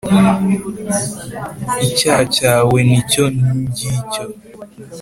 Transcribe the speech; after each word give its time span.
icyaha 1.85 2.23
cyawe 2.35 2.77
ni 2.87 2.95
icyo 3.01 3.23
ngicyo. 3.31 4.23